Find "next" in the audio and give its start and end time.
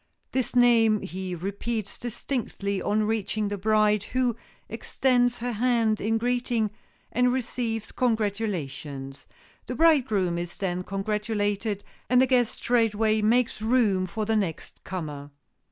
14.35-14.83